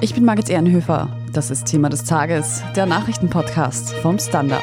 [0.00, 1.08] Ich bin Margit Ehrenhöfer.
[1.32, 4.62] Das ist Thema des Tages, der Nachrichtenpodcast vom Standard.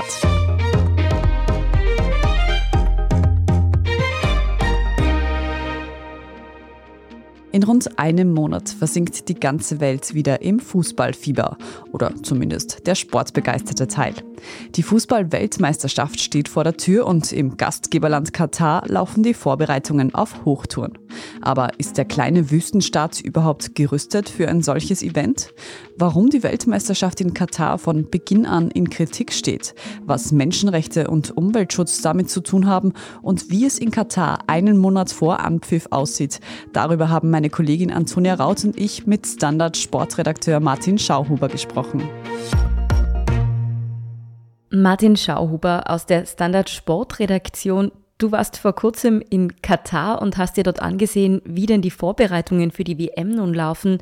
[7.51, 11.57] In rund einem Monat versinkt die ganze Welt wieder im Fußballfieber
[11.91, 14.13] oder zumindest der sportbegeisterte Teil.
[14.75, 20.97] Die Fußball-Weltmeisterschaft steht vor der Tür und im Gastgeberland Katar laufen die Vorbereitungen auf Hochtouren.
[21.41, 25.53] Aber ist der kleine Wüstenstaat überhaupt gerüstet für ein solches Event?
[25.97, 29.75] Warum die Weltmeisterschaft in Katar von Beginn an in Kritik steht,
[30.05, 35.11] was Menschenrechte und Umweltschutz damit zu tun haben und wie es in Katar einen Monat
[35.11, 36.39] vor Anpfiff aussieht,
[36.73, 42.03] darüber haben meine Kollegin Antonia Raut und ich mit Standard-Sportredakteur Martin Schauhuber gesprochen.
[44.75, 47.91] Martin Schauhuber aus der Standard-Sportredaktion.
[48.17, 52.71] Du warst vor kurzem in Katar und hast dir dort angesehen, wie denn die Vorbereitungen
[52.71, 53.97] für die WM nun laufen.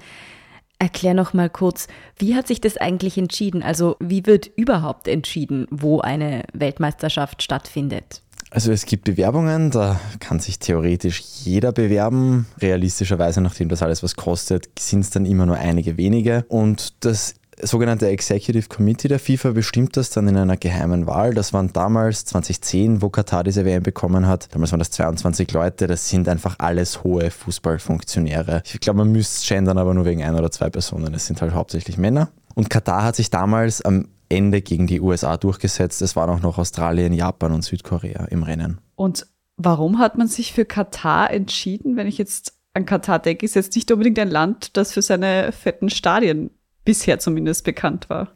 [0.77, 1.87] Erklär noch mal kurz,
[2.19, 3.63] wie hat sich das eigentlich entschieden?
[3.63, 8.21] Also, wie wird überhaupt entschieden, wo eine Weltmeisterschaft stattfindet?
[8.51, 12.45] Also es gibt Bewerbungen, da kann sich theoretisch jeder bewerben.
[12.59, 16.45] Realistischerweise, nachdem das alles was kostet, sind es dann immer nur einige wenige.
[16.49, 17.33] Und das
[17.65, 21.33] sogenannte Executive Committee der FIFA bestimmt das dann in einer geheimen Wahl.
[21.33, 24.53] Das waren damals 2010, wo Katar diese WM bekommen hat.
[24.53, 25.87] Damals waren das 22 Leute.
[25.87, 28.63] Das sind einfach alles hohe Fußballfunktionäre.
[28.65, 31.13] Ich glaube, man müsste gendern, aber nur wegen ein oder zwei Personen.
[31.13, 32.29] Es sind halt hauptsächlich Männer.
[32.55, 36.01] Und Katar hat sich damals am Ende gegen die USA durchgesetzt.
[36.01, 38.79] Es waren auch noch Australien, Japan und Südkorea im Rennen.
[38.95, 41.95] Und warum hat man sich für Katar entschieden?
[41.95, 45.51] Wenn ich jetzt an Katar denke, ist jetzt nicht unbedingt ein Land, das für seine
[45.51, 46.49] fetten Stadien
[46.85, 48.31] bisher zumindest bekannt war.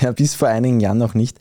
[0.00, 1.38] Ja, bis vor einigen Jahren noch nicht.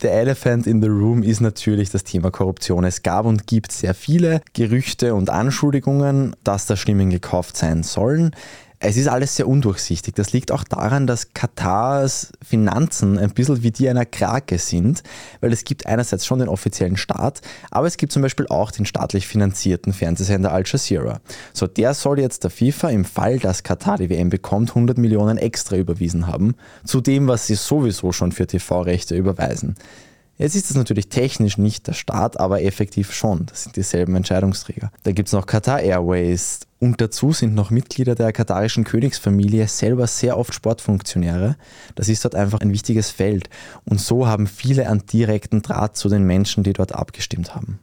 [0.00, 2.84] The Elephant in the Room ist natürlich das Thema Korruption.
[2.84, 8.30] Es gab und gibt sehr viele Gerüchte und Anschuldigungen, dass da Stimmen gekauft sein sollen.
[8.82, 10.14] Es ist alles sehr undurchsichtig.
[10.14, 15.02] Das liegt auch daran, dass Katars Finanzen ein bisschen wie die einer Krake sind,
[15.42, 18.86] weil es gibt einerseits schon den offiziellen Staat, aber es gibt zum Beispiel auch den
[18.86, 21.20] staatlich finanzierten Fernsehsender Al Jazeera.
[21.52, 25.36] So, der soll jetzt der FIFA im Fall, dass Katar die WM bekommt, 100 Millionen
[25.36, 29.76] extra überwiesen haben, zu dem, was sie sowieso schon für TV-Rechte überweisen.
[30.40, 33.44] Jetzt ist es natürlich technisch nicht der Staat, aber effektiv schon.
[33.44, 34.90] Das sind dieselben Entscheidungsträger.
[35.02, 40.06] Da gibt es noch Qatar Airways und dazu sind noch Mitglieder der katarischen Königsfamilie selber
[40.06, 41.56] sehr oft Sportfunktionäre.
[41.94, 43.50] Das ist dort einfach ein wichtiges Feld.
[43.84, 47.78] Und so haben viele einen direkten Draht zu den Menschen, die dort abgestimmt haben.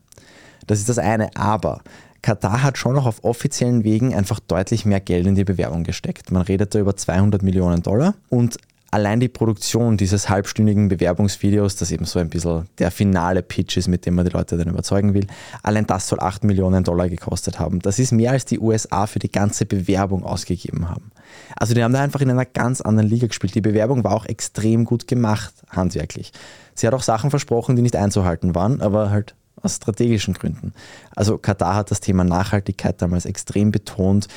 [0.66, 1.29] Das ist das eine.
[1.35, 1.84] Aber
[2.24, 6.31] Katar hat schon noch auf offiziellen Wegen einfach deutlich mehr Geld in die Bewerbung gesteckt.
[6.31, 8.57] Man redet da über 200 Millionen Dollar und
[8.92, 13.88] allein die Produktion dieses halbstündigen Bewerbungsvideos, das eben so ein bisschen der finale Pitch ist,
[13.88, 15.28] mit dem man die Leute dann überzeugen will,
[15.64, 17.80] allein das soll 8 Millionen Dollar gekostet haben.
[17.80, 21.12] Das ist mehr als die USA für die ganze Bewerbung ausgegeben haben.
[21.56, 23.56] Also die haben da einfach in einer ganz anderen Liga gespielt.
[23.56, 26.31] Die Bewerbung war auch extrem gut gemacht, handwerklich.
[26.74, 30.74] Sie hat auch Sachen versprochen, die nicht einzuhalten waren, aber halt aus strategischen Gründen.
[31.16, 34.28] Also Katar hat das Thema Nachhaltigkeit damals extrem betont.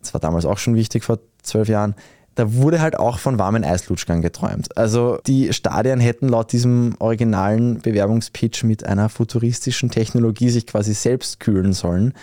[0.00, 1.94] Das war damals auch schon wichtig vor zwölf Jahren
[2.34, 4.76] da wurde halt auch von warmen Eislutschgang geträumt.
[4.76, 11.40] Also die Stadien hätten laut diesem originalen Bewerbungspitch mit einer futuristischen Technologie sich quasi selbst
[11.40, 12.14] kühlen sollen.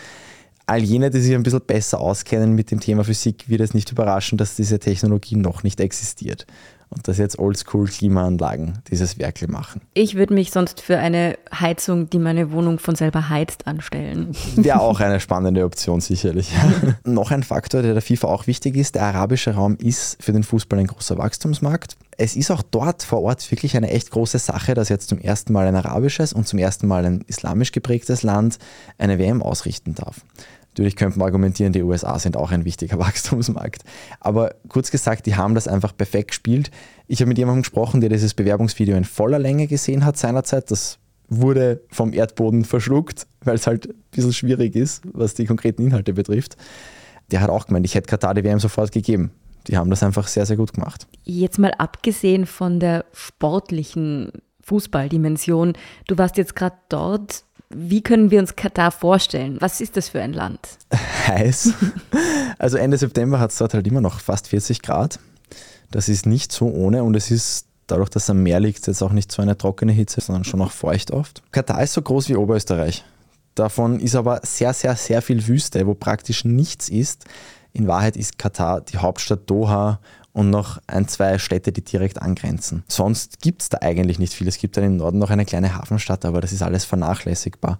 [0.69, 3.91] All jene, die sich ein bisschen besser auskennen mit dem Thema Physik, wird es nicht
[3.91, 6.45] überraschen, dass diese Technologie noch nicht existiert
[6.89, 9.81] und dass jetzt Oldschool-Klimaanlagen dieses Werkel machen.
[9.95, 14.35] Ich würde mich sonst für eine Heizung, die meine Wohnung von selber heizt, anstellen.
[14.55, 16.51] Wäre auch eine spannende Option, sicherlich.
[17.03, 20.43] Noch ein Faktor, der der FIFA auch wichtig ist, der arabische Raum ist für den
[20.43, 21.97] Fußball ein großer Wachstumsmarkt.
[22.17, 25.53] Es ist auch dort vor Ort wirklich eine echt große Sache, dass jetzt zum ersten
[25.53, 28.59] Mal ein arabisches und zum ersten Mal ein islamisch geprägtes Land
[28.97, 30.21] eine WM ausrichten darf.
[30.79, 33.83] Natürlich könnte man argumentieren, die USA sind auch ein wichtiger Wachstumsmarkt.
[34.21, 36.71] Aber kurz gesagt, die haben das einfach perfekt gespielt.
[37.05, 40.71] Ich habe mit jemandem gesprochen, der dieses Bewerbungsvideo in voller Länge gesehen hat seinerzeit.
[40.71, 40.97] Das
[41.27, 46.13] wurde vom Erdboden verschluckt, weil es halt ein bisschen schwierig ist, was die konkreten Inhalte
[46.13, 46.55] betrifft.
[47.29, 49.31] Der hat auch gemeint, ich hätte Katar die WM sofort gegeben.
[49.67, 51.07] Die haben das einfach sehr, sehr gut gemacht.
[51.25, 54.31] Jetzt mal abgesehen von der sportlichen
[54.61, 55.73] Fußballdimension,
[56.07, 57.43] du warst jetzt gerade dort.
[57.69, 59.57] Wie können wir uns Katar vorstellen?
[59.59, 60.59] Was ist das für ein Land?
[61.27, 61.73] Heiß.
[62.57, 65.19] Also Ende September hat es dort halt immer noch fast 40 Grad.
[65.91, 69.11] Das ist nicht so ohne und es ist dadurch, dass am Meer liegt, jetzt auch
[69.11, 71.43] nicht so eine trockene Hitze, sondern schon auch feucht oft.
[71.51, 73.03] Katar ist so groß wie Oberösterreich.
[73.53, 77.25] Davon ist aber sehr, sehr, sehr viel Wüste, wo praktisch nichts ist.
[77.73, 79.99] In Wahrheit ist Katar die Hauptstadt Doha
[80.39, 82.83] und noch ein, zwei Städte, die direkt angrenzen.
[82.87, 84.47] Sonst gibt es da eigentlich nicht viel.
[84.47, 87.77] Es gibt dann im Norden noch eine kleine Hafenstadt, aber das ist alles vernachlässigbar.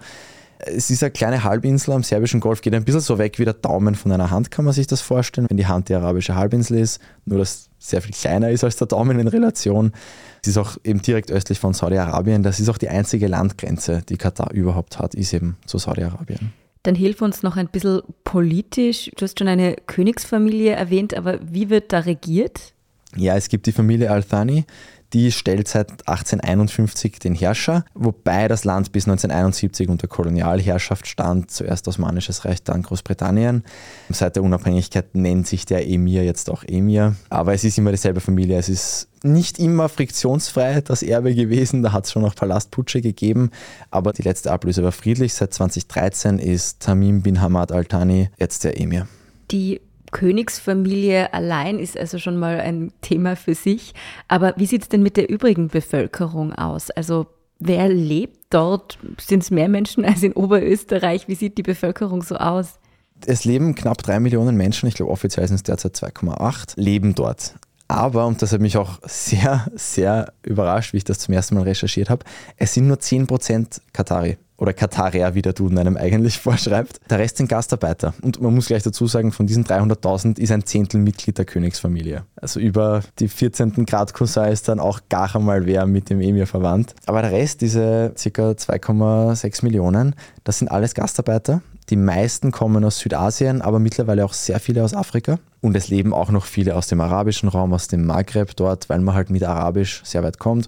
[0.57, 3.53] Es ist eine kleine Halbinsel am serbischen Golf, geht ein bisschen so weg wie der
[3.53, 6.79] Daumen von einer Hand, kann man sich das vorstellen, wenn die Hand die arabische Halbinsel
[6.79, 9.93] ist, nur dass sehr viel kleiner ist als der Daumen in Relation.
[10.41, 12.43] Es ist auch eben direkt östlich von Saudi-Arabien.
[12.43, 16.51] Das ist auch die einzige Landgrenze, die Katar überhaupt hat, ist eben zu Saudi-Arabien.
[16.83, 19.11] Dann hilf uns noch ein bisschen politisch.
[19.17, 22.73] Du hast schon eine Königsfamilie erwähnt, aber wie wird da regiert?
[23.15, 24.65] Ja, es gibt die Familie Al-Thani,
[25.13, 31.87] die stellt seit 1851 den Herrscher, wobei das Land bis 1971 unter Kolonialherrschaft stand, zuerst
[31.87, 33.63] Osmanisches Reich, dann Großbritannien.
[34.09, 38.19] Seit der Unabhängigkeit nennt sich der Emir jetzt auch Emir, aber es ist immer dieselbe
[38.19, 38.57] Familie.
[38.57, 43.49] Es ist nicht immer friktionsfrei das Erbe gewesen, da hat es schon noch Palastputsche gegeben,
[43.89, 45.33] aber die letzte Ablöse war friedlich.
[45.33, 49.07] Seit 2013 ist Tamim bin Hamad Al-Thani jetzt der Emir.
[49.49, 53.93] Die Königsfamilie allein ist also schon mal ein Thema für sich.
[54.27, 56.91] Aber wie sieht es denn mit der übrigen Bevölkerung aus?
[56.91, 57.27] Also
[57.59, 58.97] wer lebt dort?
[59.19, 61.27] Sind es mehr Menschen als in Oberösterreich?
[61.27, 62.79] Wie sieht die Bevölkerung so aus?
[63.25, 67.55] Es leben knapp drei Millionen Menschen, ich glaube offiziell sind es derzeit 2,8, leben dort.
[67.89, 71.63] Aber, und das hat mich auch sehr, sehr überrascht, wie ich das zum ersten Mal
[71.63, 72.23] recherchiert habe,
[72.55, 76.99] es sind nur 10% Katari oder Katarier, wie der Duden einem eigentlich vorschreibt.
[77.09, 78.13] Der Rest sind Gastarbeiter.
[78.21, 82.23] Und man muss gleich dazu sagen, von diesen 300.000 ist ein Zehntel Mitglied der Königsfamilie.
[82.35, 83.85] Also über die 14.
[83.85, 86.93] Grad Cousin ist dann auch gar einmal wer mit dem Emir verwandt.
[87.05, 88.51] Aber der Rest, diese ca.
[88.51, 91.61] 2,6 Millionen, das sind alles Gastarbeiter.
[91.89, 95.39] Die meisten kommen aus Südasien, aber mittlerweile auch sehr viele aus Afrika.
[95.61, 98.99] Und es leben auch noch viele aus dem arabischen Raum, aus dem Maghreb dort, weil
[98.99, 100.67] man halt mit Arabisch sehr weit kommt.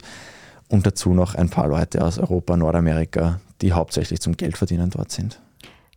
[0.67, 5.39] Und dazu noch ein paar Leute aus Europa, Nordamerika, die hauptsächlich zum Geldverdienen dort sind.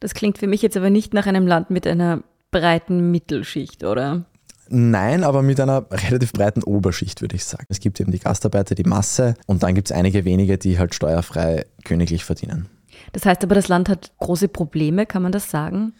[0.00, 4.24] Das klingt für mich jetzt aber nicht nach einem Land mit einer breiten Mittelschicht, oder?
[4.68, 7.66] Nein, aber mit einer relativ breiten Oberschicht, würde ich sagen.
[7.68, 10.94] Es gibt eben die Gastarbeiter, die Masse und dann gibt es einige wenige, die halt
[10.94, 12.68] steuerfrei königlich verdienen.
[13.12, 15.94] Das heißt aber, das Land hat große Probleme, kann man das sagen?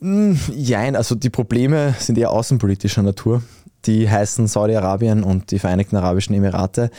[0.00, 3.42] Hm, jein, also die Probleme sind eher außenpolitischer Natur.
[3.84, 6.90] Die heißen Saudi-Arabien und die Vereinigten Arabischen Emirate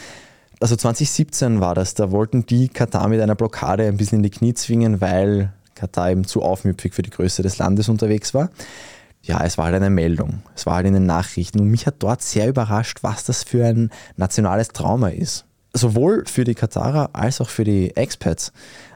[0.60, 4.30] also 2017 war das, da wollten die Katar mit einer Blockade ein bisschen in die
[4.30, 8.50] Knie zwingen, weil Katar eben zu aufmüpfig für die Größe des Landes unterwegs war.
[9.22, 11.96] Ja, es war halt eine Meldung, es war halt in den Nachrichten und mich hat
[12.00, 15.46] dort sehr überrascht, was das für ein nationales Trauma ist.
[15.74, 18.52] Sowohl für die Katarer als auch für die Expats.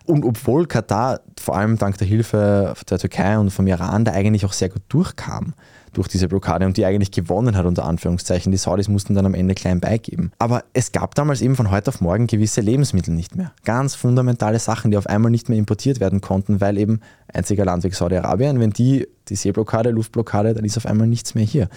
[0.05, 4.45] Und obwohl Katar vor allem dank der Hilfe der Türkei und vom Iran da eigentlich
[4.45, 5.53] auch sehr gut durchkam,
[5.93, 8.51] durch diese Blockade und die eigentlich gewonnen hat, unter Anführungszeichen.
[8.51, 10.31] Die Saudis mussten dann am Ende klein beigeben.
[10.39, 13.51] Aber es gab damals eben von heute auf morgen gewisse Lebensmittel nicht mehr.
[13.65, 17.01] Ganz fundamentale Sachen, die auf einmal nicht mehr importiert werden konnten, weil eben
[17.33, 21.69] einziger Landweg Saudi-Arabien, wenn die die Seeblockade, Luftblockade, dann ist auf einmal nichts mehr hier.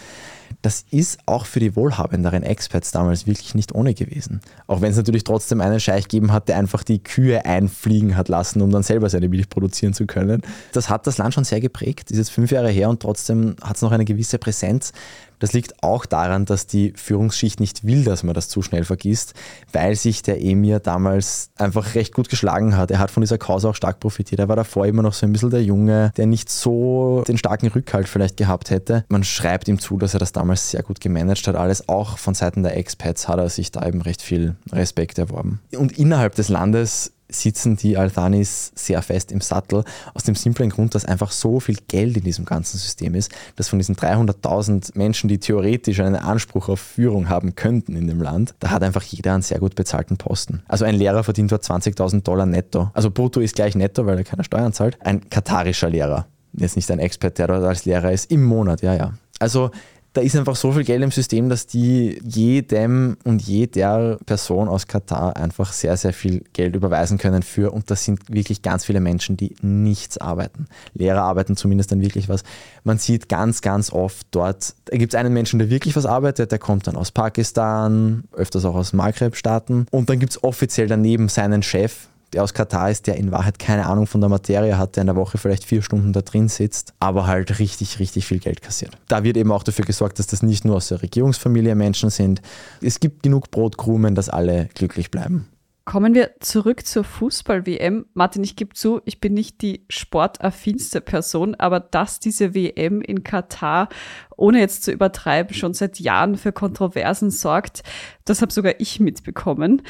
[0.65, 4.41] Das ist auch für die wohlhabenderen Expats damals wirklich nicht ohne gewesen.
[4.67, 8.31] Auch wenn es natürlich trotzdem einen Scheich gegeben hat, der einfach die Kühe einfliegen hat
[8.31, 10.41] lassen, um dann selber seine Milch produzieren zu können.
[10.73, 12.11] Das hat das Land schon sehr geprägt.
[12.11, 14.95] Ist jetzt fünf Jahre her und trotzdem hat es noch eine gewisse Präsenz.
[15.39, 19.35] Das liegt auch daran, dass die Führungsschicht nicht will, dass man das zu schnell vergisst,
[19.73, 22.91] weil sich der Emir damals einfach recht gut geschlagen hat.
[22.91, 24.41] Er hat von dieser Cause auch stark profitiert.
[24.41, 27.69] Er war davor immer noch so ein bisschen der Junge, der nicht so den starken
[27.69, 29.05] Rückhalt vielleicht gehabt hätte.
[29.09, 31.57] Man schreibt ihm zu, dass er das damals sehr gut gemanagt hat.
[31.57, 35.61] Alles auch von Seiten der Expats hat er sich da eben recht viel Respekt erworben.
[35.77, 39.85] Und innerhalb des Landes sitzen die Althanis sehr fest im Sattel,
[40.15, 43.69] aus dem simplen Grund, dass einfach so viel Geld in diesem ganzen System ist, dass
[43.69, 48.55] von diesen 300.000 Menschen, die theoretisch einen Anspruch auf Führung haben könnten in dem Land,
[48.61, 50.63] da hat einfach jeder einen sehr gut bezahlten Posten.
[50.69, 52.91] Also ein Lehrer verdient dort 20.000 Dollar netto.
[52.95, 54.97] Also brutto ist gleich netto, weil er keine Steuern zahlt.
[55.01, 58.95] Ein katarischer Lehrer, jetzt nicht ein Expert, der dort als Lehrer ist, im Monat, ja,
[58.95, 59.15] ja.
[59.41, 59.71] Also
[60.15, 64.87] da ist einfach so viel Geld im System, dass die jedem und jeder Person aus
[64.87, 69.01] Katar einfach sehr, sehr viel Geld überweisen können für, und das sind wirklich ganz viele
[69.01, 70.67] Menschen, die nichts arbeiten.
[70.95, 72.45] Lehrer arbeiten zumindest dann wirklich was.
[72.85, 76.53] Man sieht ganz, ganz oft dort, da gibt es einen Menschen, der wirklich was arbeitet,
[76.53, 81.29] der kommt dann aus Pakistan, öfters auch aus Maghreb-Staaten und dann gibt es offiziell daneben
[81.29, 84.97] seinen Chef, der aus Katar ist, der in Wahrheit keine Ahnung von der Materie hat,
[84.97, 88.39] der in der Woche vielleicht vier Stunden da drin sitzt, aber halt richtig, richtig viel
[88.39, 88.97] Geld kassiert.
[89.09, 92.43] Da wird eben auch dafür gesorgt, dass das nicht nur aus der Regierungsfamilie Menschen sind.
[92.81, 95.49] Es gibt genug Brotkrumen, dass alle glücklich bleiben.
[95.85, 98.07] Kommen wir zurück zur Fußball-WM.
[98.15, 103.23] Martin, ich gebe zu, ich bin nicht die sportaffinste Person, aber dass diese WM in
[103.23, 103.91] Katar,
[104.37, 107.83] ohne jetzt zu übertreiben, schon seit Jahren für Kontroversen sorgt,
[108.25, 109.83] das habe sogar ich mitbekommen.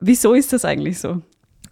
[0.00, 1.20] Wieso ist das eigentlich so?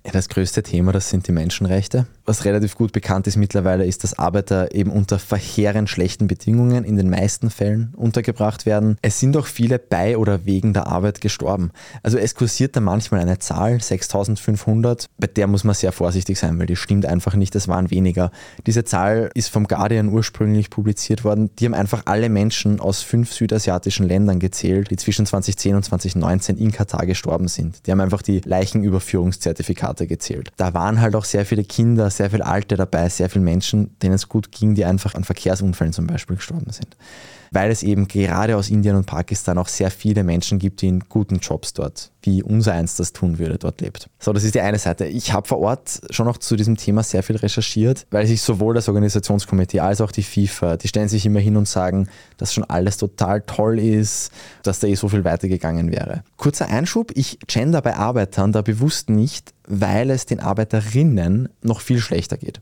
[0.05, 2.07] Das größte Thema, das sind die Menschenrechte.
[2.25, 6.97] Was relativ gut bekannt ist mittlerweile, ist, dass Arbeiter eben unter verheerend schlechten Bedingungen in
[6.97, 8.97] den meisten Fällen untergebracht werden.
[9.01, 11.71] Es sind auch viele bei oder wegen der Arbeit gestorben.
[12.03, 16.59] Also es kursiert da manchmal eine Zahl, 6500, bei der muss man sehr vorsichtig sein,
[16.59, 18.33] weil die stimmt einfach nicht, es waren weniger.
[18.67, 21.51] Diese Zahl ist vom Guardian ursprünglich publiziert worden.
[21.59, 26.59] Die haben einfach alle Menschen aus fünf südasiatischen Ländern gezählt, die zwischen 2010 und 2019
[26.59, 27.87] in Katar gestorben sind.
[27.87, 30.51] Die haben einfach die Leichenüberführungszertifikate Karte gezählt.
[30.57, 34.15] Da waren halt auch sehr viele Kinder, sehr viele Alte dabei, sehr viele Menschen, denen
[34.15, 36.97] es gut ging, die einfach an Verkehrsunfällen zum Beispiel gestorben sind
[37.53, 41.01] weil es eben gerade aus Indien und Pakistan auch sehr viele Menschen gibt, die in
[41.01, 44.09] guten Jobs dort, wie unser eins das tun würde, dort lebt.
[44.19, 45.05] So, das ist die eine Seite.
[45.05, 48.75] Ich habe vor Ort schon noch zu diesem Thema sehr viel recherchiert, weil sich sowohl
[48.75, 52.09] das Organisationskomitee als auch die FIFA, die stellen sich immer hin und sagen,
[52.39, 54.33] dass schon alles total toll ist,
[54.63, 56.25] dass da eh so viel weitergegangen wäre.
[56.39, 61.99] Kurzer Einschub, ich gender bei Arbeitern da bewusst nicht, weil es den Arbeiterinnen noch viel
[61.99, 62.61] schlechter geht.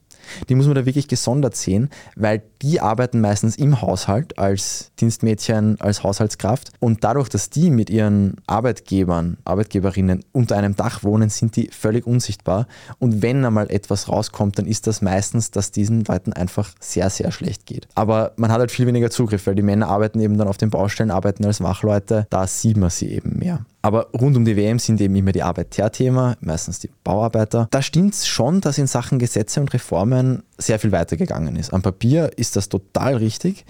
[0.48, 5.80] Die muss man da wirklich gesondert sehen, weil die arbeiten meistens im Haushalt als Dienstmädchen,
[5.80, 11.56] als Haushaltskraft und dadurch, dass die mit ihren Arbeitgebern, Arbeitgeberinnen unter einem Dach wohnen, sind
[11.56, 12.66] die völlig unsichtbar
[12.98, 17.32] und wenn einmal etwas rauskommt, dann ist das meistens, dass diesen Leuten einfach sehr, sehr
[17.32, 17.88] schlecht geht.
[17.94, 20.70] Aber man hat halt viel weniger Zugriff, weil die Männer arbeiten eben dann auf den
[20.70, 23.64] Baustellen, arbeiten als Wachleute, da sieht man sie eben mehr.
[23.82, 27.66] Aber rund um die WM sind eben immer die Arbeiter-Thema, meistens die Bauarbeiter.
[27.70, 30.09] Da stimmt es schon, dass in Sachen Gesetze und Reformen
[30.58, 31.72] sehr viel weitergegangen ist.
[31.72, 33.64] Am Papier ist das total richtig.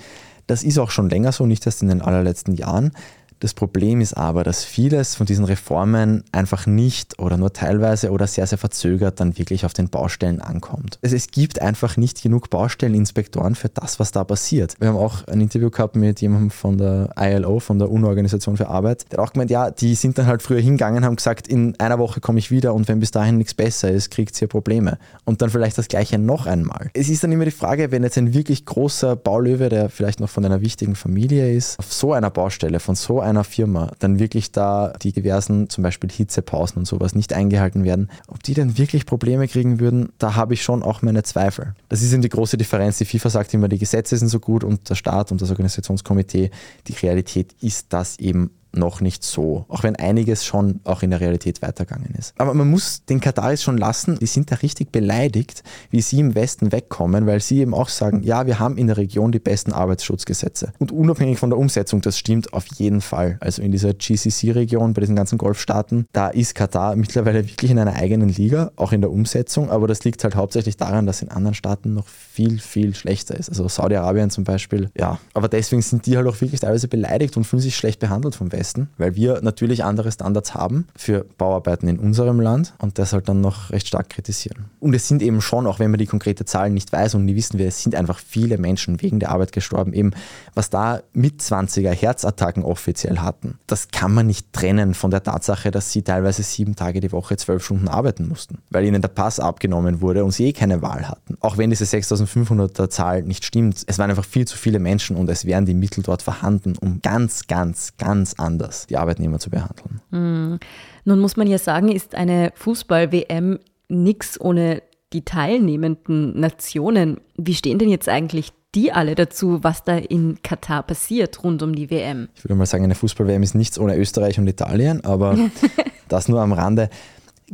[0.46, 2.92] Das ist auch schon länger so, nicht erst in den allerletzten Jahren.
[3.40, 8.26] Das Problem ist aber, dass vieles von diesen Reformen einfach nicht oder nur teilweise oder
[8.26, 10.98] sehr, sehr verzögert dann wirklich auf den Baustellen ankommt.
[11.02, 14.76] Also es gibt einfach nicht genug Baustelleninspektoren für das, was da passiert.
[14.78, 18.68] Wir haben auch ein Interview gehabt mit jemandem von der ILO, von der UNO-Organisation für
[18.68, 21.80] Arbeit, der hat auch gemeint, ja, die sind dann halt früher hingegangen, haben gesagt, in
[21.80, 24.98] einer Woche komme ich wieder und wenn bis dahin nichts besser ist, kriegt ihr Probleme.
[25.24, 26.90] Und dann vielleicht das gleiche noch einmal.
[26.92, 30.28] Es ist dann immer die Frage, wenn jetzt ein wirklich großer Baulöwe, der vielleicht noch
[30.28, 34.18] von einer wichtigen Familie ist, auf so einer Baustelle, von so einer einer Firma dann
[34.18, 38.76] wirklich da die diversen, zum Beispiel Hitzepausen und sowas nicht eingehalten werden, ob die dann
[38.76, 41.74] wirklich Probleme kriegen würden, da habe ich schon auch meine Zweifel.
[41.88, 42.98] Das ist eben die große Differenz.
[42.98, 46.50] Die FIFA sagt immer, die Gesetze sind so gut und der Staat und das Organisationskomitee,
[46.86, 51.20] die Realität ist das eben noch nicht so, auch wenn einiges schon auch in der
[51.20, 52.34] Realität weitergegangen ist.
[52.38, 56.34] Aber man muss den Kataris schon lassen, die sind da richtig beleidigt, wie sie im
[56.34, 59.72] Westen wegkommen, weil sie eben auch sagen, ja, wir haben in der Region die besten
[59.72, 60.72] Arbeitsschutzgesetze.
[60.78, 63.38] Und unabhängig von der Umsetzung, das stimmt auf jeden Fall.
[63.40, 67.96] Also in dieser GCC-Region, bei diesen ganzen Golfstaaten, da ist Katar mittlerweile wirklich in einer
[67.96, 71.54] eigenen Liga, auch in der Umsetzung, aber das liegt halt hauptsächlich daran, dass in anderen
[71.54, 73.48] Staaten noch viel, viel schlechter ist.
[73.48, 75.18] Also Saudi-Arabien zum Beispiel, ja.
[75.34, 78.52] Aber deswegen sind die halt auch wirklich teilweise beleidigt und fühlen sich schlecht behandelt vom
[78.52, 78.59] Westen.
[78.60, 83.28] Westen, weil wir natürlich andere Standards haben für Bauarbeiten in unserem Land und das halt
[83.28, 84.66] dann noch recht stark kritisieren.
[84.78, 87.34] Und es sind eben schon, auch wenn man die konkrete Zahlen nicht weiß und nie
[87.34, 90.12] wissen wir, es sind einfach viele Menschen wegen der Arbeit gestorben, eben
[90.54, 93.58] was da mit 20er Herzattacken offiziell hatten.
[93.66, 97.36] Das kann man nicht trennen von der Tatsache, dass sie teilweise sieben Tage die Woche
[97.36, 101.08] zwölf Stunden arbeiten mussten, weil ihnen der Pass abgenommen wurde und sie eh keine Wahl
[101.08, 101.38] hatten.
[101.40, 105.30] Auch wenn diese 6500er Zahl nicht stimmt, es waren einfach viel zu viele Menschen und
[105.30, 109.50] es wären die Mittel dort vorhanden, um ganz, ganz, ganz anders anders, die Arbeitnehmer zu
[109.50, 110.00] behandeln.
[110.10, 110.58] Mhm.
[111.04, 117.20] Nun muss man ja sagen, ist eine Fußball-WM nichts ohne die teilnehmenden Nationen.
[117.36, 121.74] Wie stehen denn jetzt eigentlich die alle dazu, was da in Katar passiert rund um
[121.74, 122.28] die WM?
[122.36, 125.36] Ich würde mal sagen, eine Fußball-WM ist nichts ohne Österreich und Italien, aber
[126.08, 126.88] das nur am Rande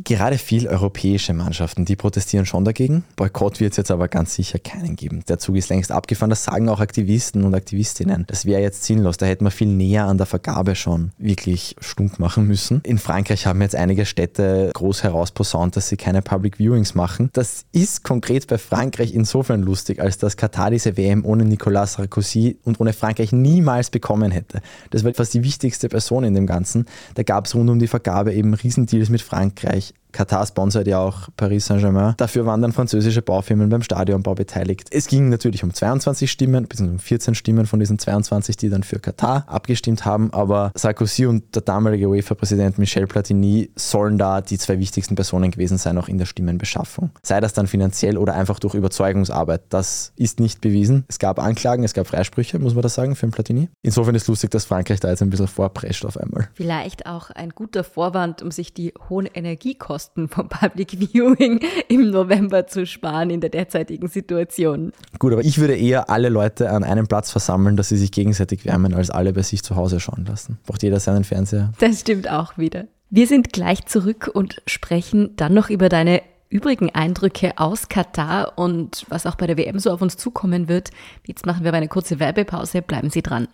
[0.03, 3.03] gerade viel europäische Mannschaften, die protestieren schon dagegen.
[3.15, 5.23] Boykott wird es jetzt aber ganz sicher keinen geben.
[5.27, 6.29] Der Zug ist längst abgefahren.
[6.29, 8.25] Das sagen auch Aktivisten und Aktivistinnen.
[8.27, 9.17] Das wäre jetzt sinnlos.
[9.17, 12.81] Da hätte man viel näher an der Vergabe schon wirklich stunk machen müssen.
[12.83, 17.29] In Frankreich haben jetzt einige Städte groß herausposaunt, dass sie keine Public Viewings machen.
[17.33, 22.57] Das ist konkret bei Frankreich insofern lustig, als dass Katar diese WM ohne Nicolas Sarkozy
[22.63, 24.61] und ohne Frankreich niemals bekommen hätte.
[24.91, 26.85] Das war fast die wichtigste Person in dem Ganzen.
[27.15, 29.86] Da gab es rund um die Vergabe eben Riesendeals mit Frankreich
[30.17, 32.15] Katar sponsert ja auch Paris Saint-Germain.
[32.17, 34.87] Dafür waren dann französische Baufirmen beim Stadionbau beteiligt.
[34.91, 36.89] Es ging natürlich um 22 Stimmen, bzw.
[36.89, 40.33] um 14 Stimmen von diesen 22, die dann für Katar abgestimmt haben.
[40.33, 45.77] Aber Sarkozy und der damalige UEFA-Präsident Michel Platini sollen da die zwei wichtigsten Personen gewesen
[45.77, 47.11] sein, auch in der Stimmenbeschaffung.
[47.21, 51.05] Sei das dann finanziell oder einfach durch Überzeugungsarbeit, das ist nicht bewiesen.
[51.09, 53.69] Es gab Anklagen, es gab Freisprüche, muss man das sagen, für den Platini.
[53.83, 56.49] Insofern ist lustig, dass Frankreich da jetzt ein bisschen vorprescht auf einmal.
[56.55, 61.59] Vielleicht auch ein guter Vorwand, um sich die hohen Energiekosten Kosten vom Public Viewing
[61.89, 64.93] im November zu sparen in der derzeitigen Situation.
[65.19, 68.65] Gut, aber ich würde eher alle Leute an einem Platz versammeln, dass sie sich gegenseitig
[68.65, 70.59] wärmen, als alle bei sich zu Hause schauen lassen.
[70.65, 71.71] Braucht jeder seinen Fernseher.
[71.79, 72.85] Das stimmt auch wieder.
[73.09, 79.05] Wir sind gleich zurück und sprechen dann noch über deine übrigen Eindrücke aus Katar und
[79.09, 80.91] was auch bei der WM so auf uns zukommen wird.
[81.25, 82.81] Jetzt machen wir aber eine kurze Werbepause.
[82.81, 83.47] Bleiben Sie dran.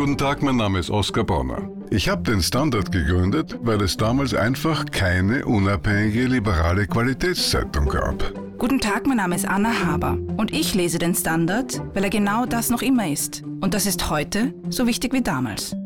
[0.00, 1.70] Guten Tag, mein Name ist Oskar Bonner.
[1.90, 8.32] Ich habe den Standard gegründet, weil es damals einfach keine unabhängige liberale Qualitätszeitung gab.
[8.56, 12.46] Guten Tag, mein Name ist Anna Haber und ich lese den Standard, weil er genau
[12.46, 13.42] das noch immer ist.
[13.60, 15.76] Und das ist heute so wichtig wie damals.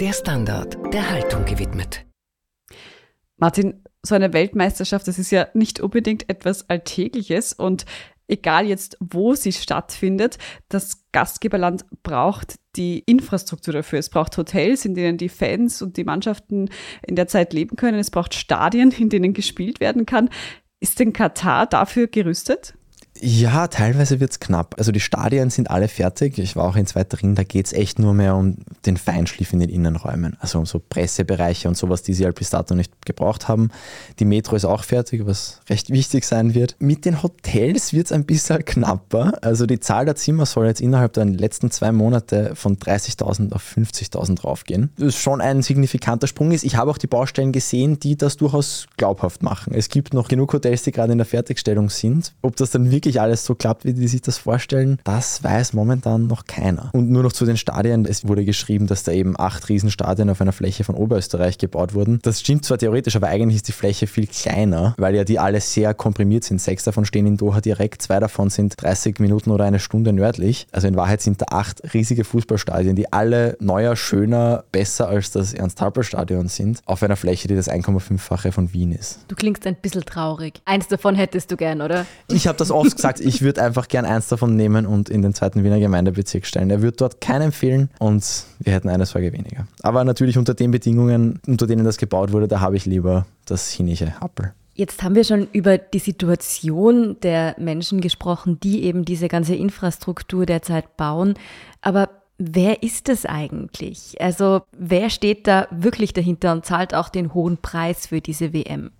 [0.00, 2.06] Der Standard, der Haltung gewidmet.
[3.36, 7.84] Martin, so eine Weltmeisterschaft, das ist ja nicht unbedingt etwas Alltägliches und
[8.28, 13.98] egal jetzt, wo sie stattfindet, das Gastgeberland braucht die Infrastruktur dafür.
[13.98, 16.70] Es braucht Hotels, in denen die Fans und die Mannschaften
[17.06, 17.98] in der Zeit leben können.
[17.98, 20.30] Es braucht Stadien, in denen gespielt werden kann.
[20.80, 22.77] Ist denn Katar dafür gerüstet?
[23.20, 24.74] Ja, teilweise wird es knapp.
[24.78, 26.38] Also die Stadien sind alle fertig.
[26.38, 28.56] Ich war auch in zweiter Ring, da geht es echt nur mehr um
[28.86, 30.36] den Feinschliff in den Innenräumen.
[30.40, 33.70] Also um so Pressebereiche und sowas, die sie halt bis dato nicht gebraucht haben.
[34.18, 36.76] Die Metro ist auch fertig, was recht wichtig sein wird.
[36.78, 39.32] Mit den Hotels wird es ein bisschen knapper.
[39.42, 43.76] Also die Zahl der Zimmer soll jetzt innerhalb der letzten zwei Monate von 30.000 auf
[43.76, 44.90] 50.000 draufgehen.
[44.96, 46.64] Das ist schon ein signifikanter Sprung ist.
[46.64, 49.74] Ich habe auch die Baustellen gesehen, die das durchaus glaubhaft machen.
[49.74, 52.32] Es gibt noch genug Hotels, die gerade in der Fertigstellung sind.
[52.42, 55.72] Ob das dann wirklich wirklich alles so klappt, wie die sich das vorstellen, das weiß
[55.72, 56.90] momentan noch keiner.
[56.92, 58.04] Und nur noch zu den Stadien.
[58.04, 62.18] Es wurde geschrieben, dass da eben acht Riesenstadien auf einer Fläche von Oberösterreich gebaut wurden.
[62.22, 65.62] Das stimmt zwar theoretisch, aber eigentlich ist die Fläche viel kleiner, weil ja die alle
[65.62, 66.60] sehr komprimiert sind.
[66.60, 70.66] Sechs davon stehen in Doha direkt, zwei davon sind 30 Minuten oder eine Stunde nördlich.
[70.70, 75.54] Also in Wahrheit sind da acht riesige Fußballstadien, die alle neuer, schöner, besser als das
[75.54, 79.20] Ernst-Happel-Stadion sind, auf einer Fläche, die das 1,5-fache von Wien ist.
[79.28, 80.60] Du klingst ein bisschen traurig.
[80.66, 82.04] Eins davon hättest du gern, oder?
[82.30, 85.32] Ich habe das oft gesagt, ich würde einfach gern eins davon nehmen und in den
[85.32, 86.68] zweiten Wiener Gemeindebezirk stellen.
[86.70, 89.66] Er würde dort keinen fehlen und wir hätten eine Sorge weniger.
[89.82, 93.70] Aber natürlich unter den Bedingungen, unter denen das gebaut wurde, da habe ich lieber das
[93.70, 94.52] hinnische Happel.
[94.74, 100.46] Jetzt haben wir schon über die Situation der Menschen gesprochen, die eben diese ganze Infrastruktur
[100.46, 101.34] derzeit bauen.
[101.80, 104.20] Aber wer ist es eigentlich?
[104.20, 108.90] Also wer steht da wirklich dahinter und zahlt auch den hohen Preis für diese WM?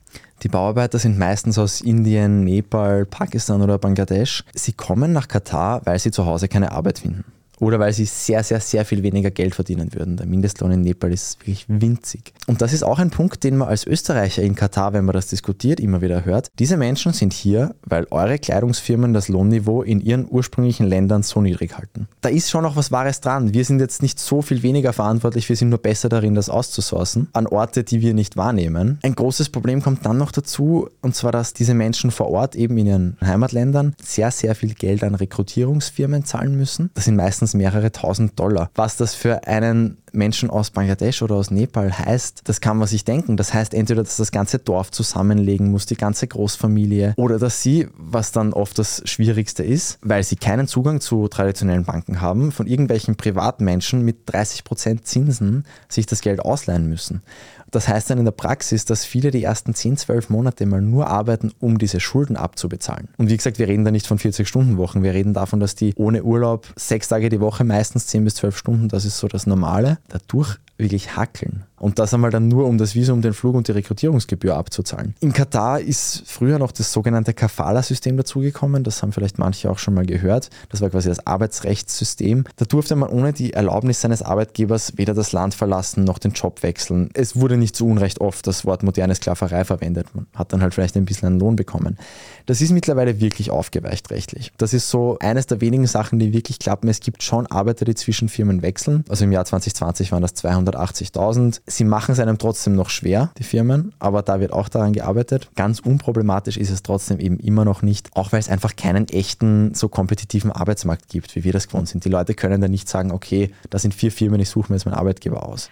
[0.42, 4.44] Die Bauarbeiter sind meistens aus Indien, Nepal, Pakistan oder Bangladesch.
[4.54, 7.24] Sie kommen nach Katar, weil sie zu Hause keine Arbeit finden
[7.60, 10.16] oder weil sie sehr, sehr, sehr viel weniger Geld verdienen würden.
[10.16, 12.32] Der Mindestlohn in Nepal ist wirklich winzig.
[12.46, 15.28] Und das ist auch ein Punkt, den man als Österreicher in Katar, wenn man das
[15.28, 16.48] diskutiert, immer wieder hört.
[16.58, 21.76] Diese Menschen sind hier, weil eure Kleidungsfirmen das Lohnniveau in ihren ursprünglichen Ländern so niedrig
[21.76, 22.08] halten.
[22.20, 23.52] Da ist schon noch was Wahres dran.
[23.54, 27.28] Wir sind jetzt nicht so viel weniger verantwortlich, wir sind nur besser darin, das auszusourcen
[27.32, 28.98] an Orte, die wir nicht wahrnehmen.
[29.02, 32.76] Ein großes Problem kommt dann noch dazu, und zwar, dass diese Menschen vor Ort eben
[32.78, 36.90] in ihren Heimatländern sehr, sehr viel Geld an Rekrutierungsfirmen zahlen müssen.
[36.94, 38.70] Das sind meistens meistens mehrere tausend Dollar.
[38.74, 43.04] Was das für einen Menschen aus Bangladesch oder aus Nepal heißt, das kann man sich
[43.04, 43.36] denken.
[43.36, 47.88] Das heißt entweder, dass das ganze Dorf zusammenlegen muss, die ganze Großfamilie, oder dass sie,
[47.96, 52.66] was dann oft das Schwierigste ist, weil sie keinen Zugang zu traditionellen Banken haben, von
[52.66, 57.22] irgendwelchen Privatmenschen mit 30% Zinsen sich das Geld ausleihen müssen.
[57.70, 61.08] Das heißt dann in der Praxis, dass viele die ersten 10, 12 Monate mal nur
[61.08, 63.08] arbeiten, um diese Schulden abzubezahlen.
[63.16, 66.22] Und wie gesagt, wir reden da nicht von 40-Stunden-Wochen, wir reden davon, dass die ohne
[66.22, 69.98] Urlaub sechs Tage die Woche, meistens 10 bis 12 Stunden, das ist so das Normale,
[70.08, 71.64] dadurch wirklich hackeln.
[71.76, 75.14] Und das einmal dann nur, um das Visum, den Flug und die Rekrutierungsgebühr abzuzahlen.
[75.20, 78.82] In Katar ist früher noch das sogenannte Kafala-System dazugekommen.
[78.82, 80.50] Das haben vielleicht manche auch schon mal gehört.
[80.70, 82.44] Das war quasi das Arbeitsrechtssystem.
[82.56, 86.62] Da durfte man ohne die Erlaubnis seines Arbeitgebers weder das Land verlassen noch den Job
[86.62, 87.10] wechseln.
[87.14, 90.08] Es wurde nicht zu Unrecht oft das Wort moderne Sklaverei verwendet.
[90.14, 91.98] Man hat dann halt vielleicht ein bisschen einen Lohn bekommen.
[92.46, 94.52] Das ist mittlerweile wirklich aufgeweicht rechtlich.
[94.58, 96.88] Das ist so eines der wenigen Sachen, die wirklich klappen.
[96.88, 99.04] Es gibt schon Arbeiter, die zwischen Firmen wechseln.
[99.08, 103.42] Also im Jahr 2020 waren das 280.000 Sie machen es einem trotzdem noch schwer, die
[103.42, 105.50] Firmen, aber da wird auch daran gearbeitet.
[105.54, 109.74] Ganz unproblematisch ist es trotzdem eben immer noch nicht, auch weil es einfach keinen echten,
[109.74, 112.04] so kompetitiven Arbeitsmarkt gibt, wie wir das gewohnt sind.
[112.04, 114.86] Die Leute können da nicht sagen, okay, da sind vier Firmen, ich suche mir jetzt
[114.86, 115.70] meinen Arbeitgeber aus.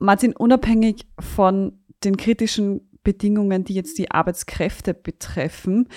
[0.00, 5.88] Martin, unabhängig von den kritischen Bedingungen, die jetzt die Arbeitskräfte betreffen,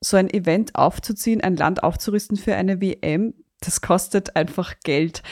[0.00, 5.22] so ein Event aufzuziehen, ein Land aufzurüsten für eine WM, das kostet einfach Geld.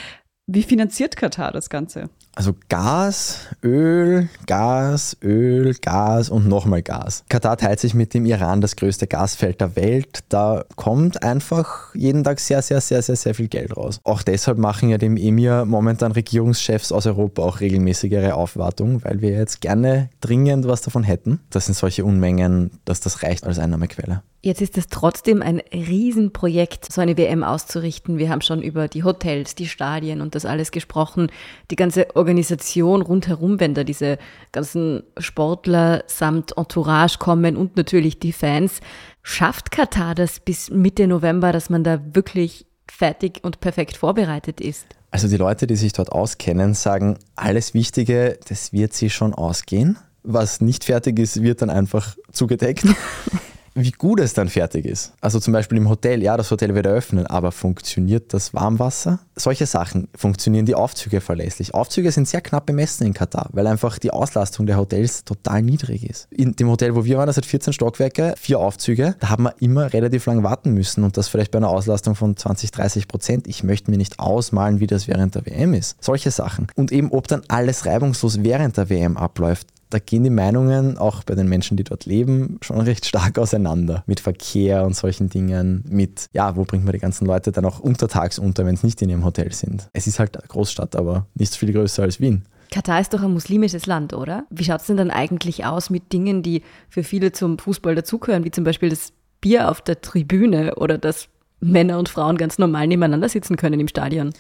[0.51, 2.09] Wie finanziert Katar das Ganze?
[2.35, 7.23] Also Gas, Öl, Gas, Öl, Gas und nochmal Gas.
[7.29, 10.21] Katar teilt sich mit dem Iran das größte Gasfeld der Welt.
[10.31, 14.01] Da kommt einfach jeden Tag sehr, sehr, sehr, sehr, sehr viel Geld raus.
[14.05, 19.33] Auch deshalb machen ja dem Emir momentan Regierungschefs aus Europa auch regelmäßigere Aufwartung, weil wir
[19.33, 21.41] jetzt gerne dringend was davon hätten.
[21.51, 24.23] Das sind solche Unmengen, dass das reicht als Einnahmequelle.
[24.41, 28.19] Jetzt ist es trotzdem ein Riesenprojekt, so eine WM auszurichten.
[28.19, 31.29] Wir haben schon über die Hotels, die Stadien und das alles gesprochen.
[31.73, 34.17] Die ganze Organisation rundherum, wenn da diese
[34.53, 38.81] ganzen Sportler samt Entourage kommen und natürlich die Fans.
[39.23, 44.87] Schafft Katar das bis Mitte November, dass man da wirklich fertig und perfekt vorbereitet ist?
[45.11, 49.99] Also die Leute, die sich dort auskennen, sagen, alles Wichtige, das wird sie schon ausgehen.
[50.23, 52.85] Was nicht fertig ist, wird dann einfach zugedeckt.
[53.83, 55.13] wie gut es dann fertig ist.
[55.21, 59.21] Also zum Beispiel im Hotel, ja, das Hotel wird eröffnen, aber funktioniert das Warmwasser?
[59.37, 61.75] Solche Sachen, funktionieren die Aufzüge verlässlich?
[61.75, 66.09] Aufzüge sind sehr knapp bemessen in Katar, weil einfach die Auslastung der Hotels total niedrig
[66.09, 66.29] ist.
[66.31, 69.55] In dem Hotel, wo wir waren, das hat 14 Stockwerke, vier Aufzüge, da haben wir
[69.61, 73.47] immer relativ lang warten müssen und das vielleicht bei einer Auslastung von 20, 30 Prozent.
[73.47, 75.97] Ich möchte mir nicht ausmalen, wie das während der WM ist.
[76.03, 76.67] Solche Sachen.
[76.75, 81.25] Und eben, ob dann alles reibungslos während der WM abläuft, da gehen die Meinungen auch
[81.25, 84.05] bei den Menschen, die dort leben, schon recht stark auseinander.
[84.07, 87.81] Mit Verkehr und solchen Dingen, mit, ja, wo bringt man die ganzen Leute dann auch
[87.81, 89.89] untertags unter, wenn es nicht in ihrem Hotel sind.
[89.93, 92.45] Es ist halt eine Großstadt, aber nicht viel größer als Wien.
[92.71, 94.45] Katar ist doch ein muslimisches Land, oder?
[94.51, 98.45] Wie schaut es denn dann eigentlich aus mit Dingen, die für viele zum Fußball dazugehören,
[98.45, 101.29] wie zum Beispiel das Bier auf der Tribüne oder dass
[101.61, 104.33] Männer und Frauen ganz normal nebeneinander sitzen können im Stadion?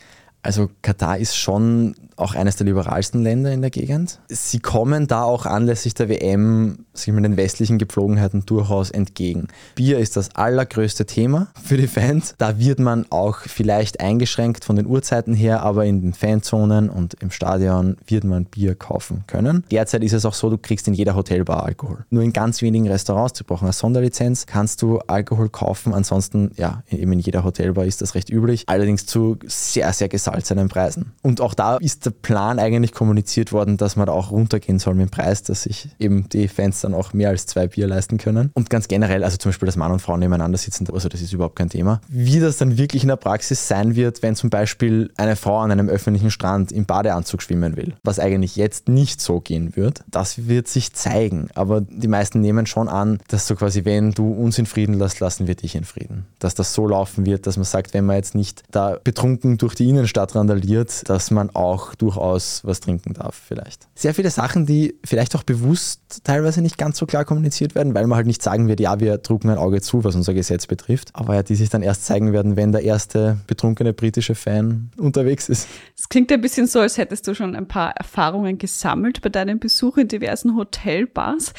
[0.43, 4.19] Also Katar ist schon auch eines der liberalsten Länder in der Gegend.
[4.29, 9.49] Sie kommen da auch anlässlich der WM sich mal den westlichen Gepflogenheiten durchaus entgegen.
[9.77, 12.35] Bier ist das allergrößte Thema für die Fans.
[12.39, 17.15] Da wird man auch vielleicht eingeschränkt von den Uhrzeiten her, aber in den Fanzonen und
[17.15, 19.65] im Stadion wird man Bier kaufen können.
[19.71, 22.05] Derzeit ist es auch so, du kriegst in jeder Hotelbar Alkohol.
[22.11, 25.95] Nur in ganz wenigen Restaurants, die brauchen eine Sonderlizenz, kannst du Alkohol kaufen.
[25.95, 28.65] Ansonsten, ja, eben in jeder Hotelbar ist das recht üblich.
[28.67, 31.13] Allerdings zu sehr, sehr gesalzenen Preisen.
[31.23, 34.95] Und auch da ist der Plan eigentlich kommuniziert worden, dass man da auch runtergehen soll
[34.95, 38.19] mit dem Preis, dass sich eben die Fans dann auch mehr als zwei Bier leisten
[38.19, 38.51] können.
[38.55, 41.33] Und ganz generell, also zum Beispiel, dass Mann und Frau nebeneinander sitzen, also das ist
[41.33, 42.01] überhaupt kein Thema.
[42.09, 45.71] Wie das dann wirklich in der Praxis sein wird, wenn zum Beispiel eine Frau an
[45.71, 50.49] einem öffentlichen Strand im Badeanzug schwimmen will, was eigentlich jetzt nicht so gehen wird, das
[50.49, 51.49] wird sich zeigen.
[51.55, 55.21] Aber die meisten nehmen schon an, dass so quasi, wenn du uns in Frieden lässt,
[55.21, 56.27] lassen wir dich in Frieden.
[56.39, 59.75] Dass das so laufen wird, dass man sagt, wenn man jetzt nicht da betrunken durch
[59.75, 63.89] die Innenstadt randaliert, dass man auch durchaus was trinken darf vielleicht.
[63.95, 68.07] Sehr viele Sachen, die vielleicht auch bewusst teilweise nicht ganz so klar kommuniziert werden, weil
[68.07, 71.11] man halt nicht sagen wird, ja, wir drucken ein Auge zu, was unser Gesetz betrifft,
[71.15, 75.49] aber ja, die sich dann erst zeigen werden, wenn der erste betrunkene britische Fan unterwegs
[75.49, 75.69] ist.
[75.97, 79.59] Es klingt ein bisschen so, als hättest du schon ein paar Erfahrungen gesammelt bei deinem
[79.59, 81.53] Besuch in diversen Hotelbars.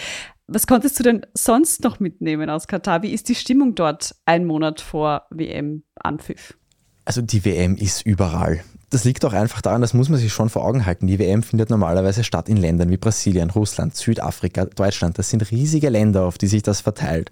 [0.52, 3.04] Was konntest du denn sonst noch mitnehmen aus Katar?
[3.04, 6.59] Wie ist die Stimmung dort ein Monat vor WM-Anpfiff?
[7.06, 8.64] Also die WM ist überall.
[8.90, 11.06] Das liegt auch einfach daran, das muss man sich schon vor Augen halten.
[11.06, 15.20] Die WM findet normalerweise statt in Ländern wie Brasilien, Russland, Südafrika, Deutschland.
[15.20, 17.30] Das sind riesige Länder, auf die sich das verteilt.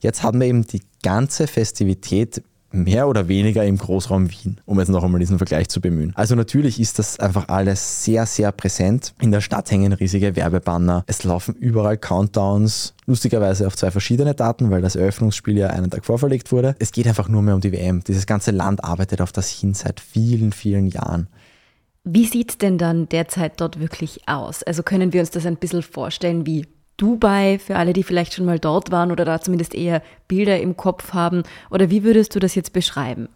[0.00, 2.42] Jetzt haben wir eben die ganze Festivität
[2.74, 6.12] mehr oder weniger im Großraum Wien, um jetzt noch einmal diesen Vergleich zu bemühen.
[6.14, 9.14] Also natürlich ist das einfach alles sehr, sehr präsent.
[9.20, 11.04] In der Stadt hängen riesige Werbebanner.
[11.06, 16.04] Es laufen überall Countdowns, lustigerweise auf zwei verschiedene Daten, weil das Eröffnungsspiel ja einen Tag
[16.04, 16.74] vorverlegt wurde.
[16.78, 18.02] Es geht einfach nur mehr um die WM.
[18.04, 21.28] Dieses ganze Land arbeitet auf das hin seit vielen, vielen Jahren.
[22.04, 24.64] Wie sieht es denn dann derzeit dort wirklich aus?
[24.64, 28.44] Also können wir uns das ein bisschen vorstellen wie Dubai, für alle, die vielleicht schon
[28.44, 31.42] mal dort waren oder da zumindest eher Bilder im Kopf haben?
[31.70, 33.28] Oder wie würdest du das jetzt beschreiben?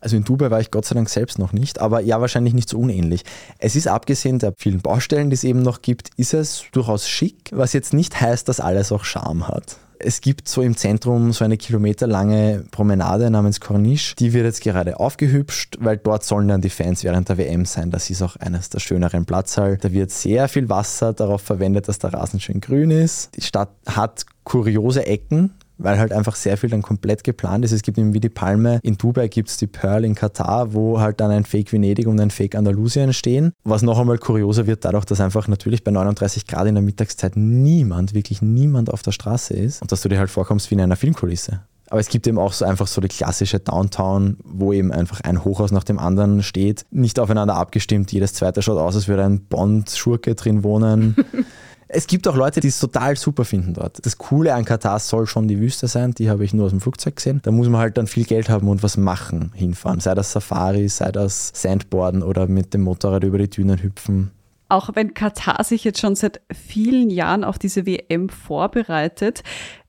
[0.00, 2.68] Also in Dubai war ich Gott sei Dank selbst noch nicht, aber ja, wahrscheinlich nicht
[2.68, 3.24] so unähnlich.
[3.58, 7.50] Es ist abgesehen der vielen Baustellen, die es eben noch gibt, ist es durchaus schick,
[7.52, 9.76] was jetzt nicht heißt, dass alles auch Charme hat.
[10.00, 14.14] Es gibt so im Zentrum so eine kilometerlange Promenade namens Corniche.
[14.16, 17.90] Die wird jetzt gerade aufgehübscht, weil dort sollen dann die Fans während der WM sein.
[17.90, 19.78] Das ist auch eines der schöneren Platzhallen.
[19.80, 23.36] Da wird sehr viel Wasser darauf verwendet, dass der Rasen schön grün ist.
[23.36, 27.72] Die Stadt hat kuriose Ecken, weil halt einfach sehr viel dann komplett geplant ist.
[27.72, 31.00] Es gibt eben wie die Palme, in Dubai gibt es die Pearl in Katar, wo
[31.00, 33.52] halt dann ein Fake Venedig und ein Fake Andalusien stehen.
[33.64, 37.36] Was noch einmal kurioser wird, dadurch, dass einfach natürlich bei 39 Grad in der Mittagszeit
[37.36, 40.80] niemand, wirklich niemand auf der Straße ist und dass du dir halt vorkommst wie in
[40.80, 41.60] einer Filmkulisse.
[41.90, 45.42] Aber es gibt eben auch so einfach so die klassische Downtown, wo eben einfach ein
[45.44, 48.12] Hochhaus nach dem anderen steht, nicht aufeinander abgestimmt.
[48.12, 51.16] Jedes zweite schaut aus, als würde ein Bond-Schurke drin wohnen.
[51.90, 54.04] Es gibt auch Leute, die es total super finden dort.
[54.04, 56.82] Das Coole an Katar soll schon die Wüste sein, die habe ich nur aus dem
[56.82, 57.40] Flugzeug gesehen.
[57.42, 60.00] Da muss man halt dann viel Geld haben und was machen, hinfahren.
[60.00, 64.32] Sei das Safari, sei das Sandboarden oder mit dem Motorrad über die Dünen hüpfen.
[64.68, 69.42] Auch wenn Katar sich jetzt schon seit vielen Jahren auf diese WM vorbereitet,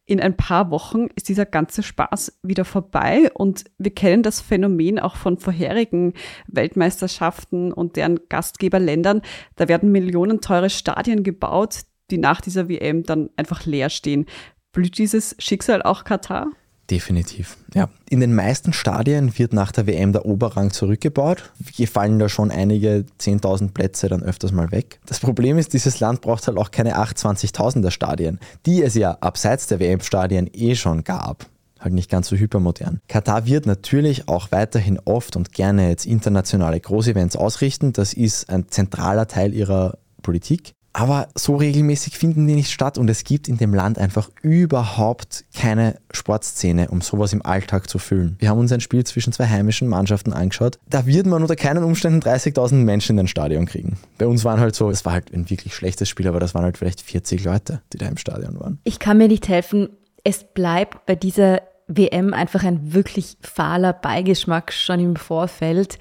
[0.10, 4.98] in ein paar Wochen ist dieser ganze Spaß wieder vorbei und wir kennen das Phänomen
[4.98, 6.14] auch von vorherigen
[6.48, 9.22] Weltmeisterschaften und deren Gastgeberländern.
[9.56, 14.26] Da werden millionenteure Stadien gebaut, die nach dieser WM dann einfach leer stehen.
[14.72, 16.48] Blüht dieses Schicksal auch Katar?
[16.90, 17.58] Definitiv.
[17.76, 17.90] Ja.
[18.10, 21.52] In den meisten Stadien wird nach der WM der Oberrang zurückgebaut.
[21.72, 25.00] Hier fallen da schon einige 10.000 Plätze dann öfters mal weg.
[25.06, 29.18] Das Problem ist, dieses Land braucht halt auch keine 8 20.000er Stadien, die es ja
[29.22, 31.46] abseits der WM-Stadien eh schon gab
[31.80, 33.00] halt nicht ganz so hypermodern.
[33.08, 37.94] Katar wird natürlich auch weiterhin oft und gerne jetzt internationale Großevents ausrichten.
[37.94, 40.74] Das ist ein zentraler Teil ihrer Politik.
[40.94, 45.46] Aber so regelmäßig finden die nicht statt und es gibt in dem Land einfach überhaupt
[45.56, 48.36] keine Sportszene, um sowas im Alltag zu füllen.
[48.40, 50.80] Wir haben uns ein Spiel zwischen zwei heimischen Mannschaften angeschaut.
[50.90, 53.98] Da wird man unter keinen Umständen 30.000 Menschen in ein Stadion kriegen.
[54.18, 56.64] Bei uns waren halt so, es war halt ein wirklich schlechtes Spiel, aber das waren
[56.64, 58.80] halt vielleicht 40 Leute, die da im Stadion waren.
[58.84, 59.90] Ich kann mir nicht helfen.
[60.24, 65.98] Es bleibt bei dieser WM einfach ein wirklich fahler Beigeschmack schon im Vorfeld.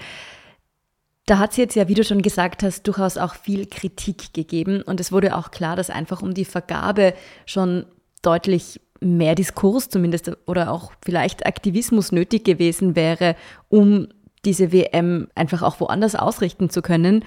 [1.28, 4.80] Da hat es jetzt ja, wie du schon gesagt hast, durchaus auch viel Kritik gegeben.
[4.80, 7.12] Und es wurde auch klar, dass einfach um die Vergabe
[7.44, 7.84] schon
[8.22, 13.36] deutlich mehr Diskurs zumindest oder auch vielleicht Aktivismus nötig gewesen wäre,
[13.68, 14.08] um
[14.46, 17.22] diese WM einfach auch woanders ausrichten zu können.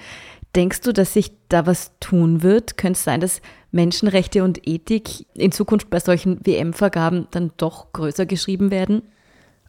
[0.56, 2.78] Denkst du, dass sich da was tun wird?
[2.78, 8.26] Könnte es sein, dass Menschenrechte und Ethik in Zukunft bei solchen WM-Vergaben dann doch größer
[8.26, 9.04] geschrieben werden?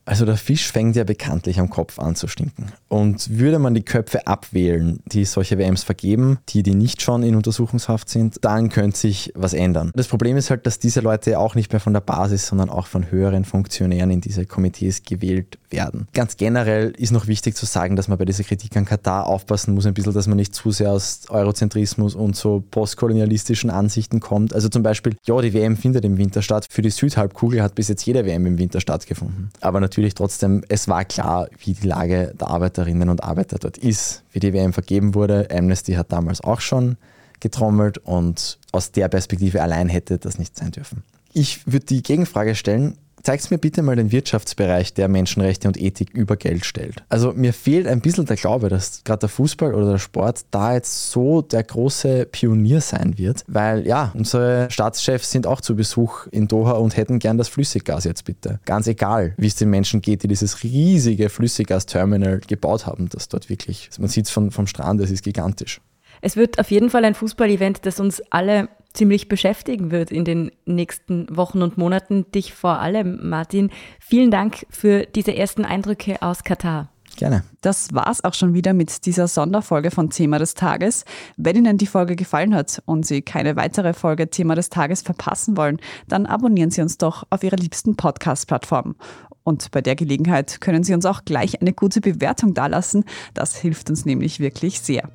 [0.05, 2.73] Also der Fisch fängt ja bekanntlich am Kopf an zu stinken.
[2.88, 7.37] Und würde man die Köpfe abwählen, die solche WMs vergeben, die, die nicht schon in
[7.37, 9.93] Untersuchungshaft sind, dann könnte sich was ändern.
[9.95, 12.87] Das Problem ist halt, dass diese Leute auch nicht mehr von der Basis, sondern auch
[12.87, 16.07] von höheren Funktionären in diese Komitees gewählt werden.
[16.13, 19.75] Ganz generell ist noch wichtig zu sagen, dass man bei dieser Kritik an Katar aufpassen
[19.75, 24.55] muss, ein bisschen, dass man nicht zu sehr aus Eurozentrismus und so postkolonialistischen Ansichten kommt.
[24.55, 26.67] Also zum Beispiel, ja, die WM findet im Winter statt.
[26.71, 29.51] Für die Südhalbkugel hat bis jetzt jede WM im Winter stattgefunden.
[29.61, 34.23] Aber natürlich trotzdem, es war klar, wie die Lage der Arbeiterinnen und Arbeiter dort ist,
[34.33, 35.49] wie die WM vergeben wurde.
[35.51, 36.97] Amnesty hat damals auch schon
[37.41, 41.03] getrommelt und aus der Perspektive allein hätte das nicht sein dürfen.
[41.33, 46.11] Ich würde die Gegenfrage stellen, zeigt mir bitte mal den Wirtschaftsbereich, der Menschenrechte und Ethik
[46.11, 47.03] über Geld stellt.
[47.09, 50.75] Also mir fehlt ein bisschen der Glaube, dass gerade der Fußball oder der Sport da
[50.75, 56.27] jetzt so der große Pionier sein wird, weil ja, unsere Staatschefs sind auch zu Besuch
[56.31, 58.61] in Doha und hätten gern das Flüssiggas jetzt bitte.
[58.65, 63.49] Ganz egal, wie es den Menschen geht, die dieses riesige Flüssiggasterminal gebaut haben, das dort
[63.49, 65.81] wirklich, man sieht es vom, vom Strand, das ist gigantisch.
[66.21, 70.51] Es wird auf jeden Fall ein Fußballevent, das uns alle ziemlich beschäftigen wird in den
[70.67, 72.31] nächsten Wochen und Monaten.
[72.33, 73.71] Dich vor allem, Martin.
[74.01, 76.89] Vielen Dank für diese ersten Eindrücke aus Katar.
[77.17, 77.45] Gerne.
[77.61, 81.05] Das war's auch schon wieder mit dieser Sonderfolge von Thema des Tages.
[81.37, 85.57] Wenn Ihnen die Folge gefallen hat und Sie keine weitere Folge Thema des Tages verpassen
[85.57, 85.79] wollen,
[86.09, 88.97] dann abonnieren Sie uns doch auf Ihrer liebsten Podcast-Plattform.
[89.45, 93.05] Und bei der Gelegenheit können Sie uns auch gleich eine gute Bewertung dalassen.
[93.35, 95.11] Das hilft uns nämlich wirklich sehr.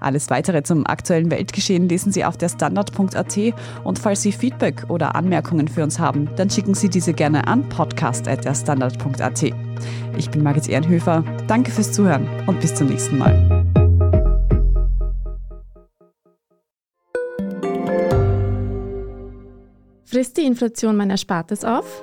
[0.00, 3.38] Alles weitere zum aktuellen Weltgeschehen lesen Sie auf der Standard.at
[3.84, 7.68] und falls Sie Feedback oder Anmerkungen für uns haben, dann schicken Sie diese gerne an
[7.68, 9.42] podcast.derstandard.at.
[10.16, 13.66] Ich bin Margit Ehrenhöfer, danke fürs Zuhören und bis zum nächsten Mal.
[20.04, 22.02] Frisst die Inflation mein Erspartes auf?